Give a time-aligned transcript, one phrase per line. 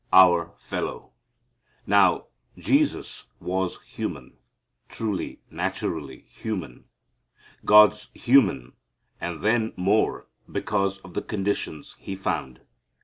[0.11, 1.11] Our Fellow.
[1.85, 2.25] Now,
[2.57, 4.33] Jesus was human;
[4.89, 6.85] truly naturally human,
[7.65, 8.73] God's human,
[9.19, 12.61] and then more because of the conditions He found.